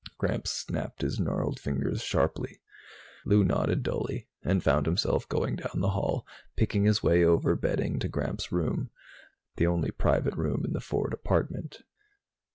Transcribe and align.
Gramps 0.17 0.49
snapped 0.49 1.03
his 1.03 1.19
gnarled 1.19 1.59
fingers 1.59 2.01
sharply. 2.01 2.59
Lou 3.23 3.43
nodded 3.43 3.83
dully 3.83 4.27
and 4.41 4.63
found 4.63 4.87
himself 4.87 5.29
going 5.29 5.57
down 5.57 5.79
the 5.79 5.91
hall, 5.91 6.25
picking 6.55 6.85
his 6.85 7.03
way 7.03 7.23
over 7.23 7.55
bedding 7.55 7.99
to 7.99 8.07
Gramps' 8.07 8.51
room, 8.51 8.89
the 9.57 9.67
only 9.67 9.91
private 9.91 10.33
room 10.35 10.63
in 10.65 10.73
the 10.73 10.81
Ford 10.81 11.13
apartment. 11.13 11.83